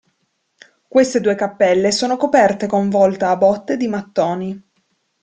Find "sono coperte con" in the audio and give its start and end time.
1.91-2.89